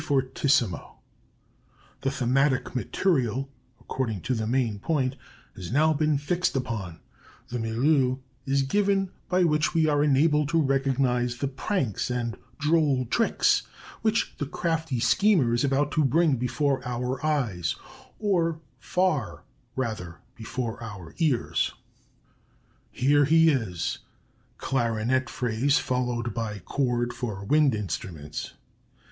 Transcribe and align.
fortissimo. 0.03 0.95
The 2.01 2.09
thematic 2.09 2.75
material, 2.75 3.49
according 3.79 4.21
to 4.21 4.33
the 4.33 4.47
main 4.47 4.79
point, 4.79 5.15
has 5.55 5.71
now 5.71 5.93
been 5.93 6.17
fixed 6.17 6.55
upon; 6.55 6.99
the 7.49 7.59
milieu 7.59 8.15
is 8.47 8.63
given 8.63 9.11
by 9.29 9.43
which 9.43 9.75
we 9.75 9.87
are 9.87 10.03
enabled 10.03 10.49
to 10.49 10.59
recognize 10.59 11.37
the 11.37 11.47
pranks 11.47 12.09
and 12.09 12.35
droll 12.57 13.05
tricks 13.05 13.61
which 14.01 14.33
the 14.39 14.47
crafty 14.47 14.99
schemer 14.99 15.53
is 15.53 15.63
about 15.63 15.91
to 15.91 16.03
bring 16.03 16.35
before 16.35 16.81
our 16.83 17.23
eyes, 17.23 17.75
or, 18.17 18.59
far 18.79 19.43
rather, 19.75 20.15
before 20.35 20.81
our 20.81 21.13
ears. 21.19 21.75
"Here 22.89 23.25
he 23.25 23.51
is 23.51 23.99
(clarinet 24.57 25.29
phrase 25.29 25.77
followed 25.77 26.33
by 26.33 26.57
chord 26.57 27.13
for 27.13 27.43
wind 27.45 27.75
instruments). 27.75 28.53